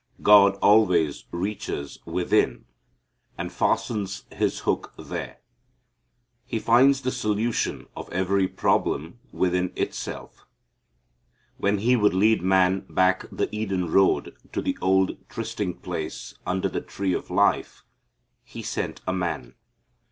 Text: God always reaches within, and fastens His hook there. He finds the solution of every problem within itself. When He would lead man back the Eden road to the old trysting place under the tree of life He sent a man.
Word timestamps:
God 0.23 0.55
always 0.63 1.25
reaches 1.29 1.99
within, 2.05 2.65
and 3.37 3.53
fastens 3.53 4.23
His 4.31 4.61
hook 4.61 4.93
there. 4.97 5.41
He 6.43 6.57
finds 6.57 7.01
the 7.01 7.11
solution 7.11 7.85
of 7.95 8.11
every 8.11 8.47
problem 8.47 9.19
within 9.31 9.71
itself. 9.75 10.43
When 11.57 11.77
He 11.77 11.95
would 11.95 12.15
lead 12.15 12.41
man 12.41 12.79
back 12.89 13.25
the 13.31 13.47
Eden 13.55 13.91
road 13.91 14.35
to 14.53 14.61
the 14.63 14.75
old 14.81 15.17
trysting 15.29 15.75
place 15.75 16.33
under 16.47 16.67
the 16.67 16.81
tree 16.81 17.13
of 17.13 17.29
life 17.29 17.83
He 18.43 18.63
sent 18.63 19.01
a 19.05 19.13
man. 19.13 19.53